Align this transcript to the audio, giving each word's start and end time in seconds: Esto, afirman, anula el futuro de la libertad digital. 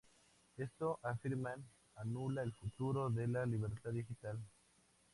Esto, 0.57 0.97
afirman, 1.03 1.63
anula 1.95 2.41
el 2.41 2.53
futuro 2.53 3.11
de 3.11 3.27
la 3.27 3.45
libertad 3.45 3.91
digital. 3.91 4.39